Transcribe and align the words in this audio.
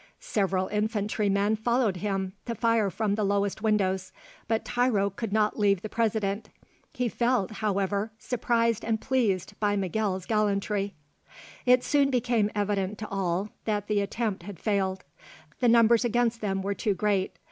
Several 0.19 0.67
infantrymen 0.69 1.55
followed 1.57 1.97
him 1.97 2.33
to 2.47 2.55
fire 2.55 2.89
from 2.89 3.13
the 3.13 3.23
lowest 3.23 3.61
windows, 3.61 4.11
but 4.47 4.65
Tiro 4.65 5.11
could 5.11 5.31
not 5.31 5.59
leave 5.59 5.83
the 5.83 5.89
President; 5.89 6.49
he 6.91 7.07
felt, 7.07 7.51
however, 7.51 8.11
surprised 8.17 8.83
and 8.83 8.99
pleased 8.99 9.53
by 9.59 9.75
Miguel's 9.75 10.25
gallantry. 10.25 10.95
It 11.67 11.83
soon 11.83 12.09
became 12.09 12.49
evident 12.55 12.97
to 12.97 13.07
all 13.09 13.49
that 13.65 13.85
the 13.85 14.01
attempt 14.01 14.41
had 14.41 14.59
failed. 14.59 15.03
The 15.59 15.67
numbers 15.69 16.03
against 16.03 16.41
them 16.41 16.63
were 16.63 16.73
too 16.73 16.95
great. 16.95 17.35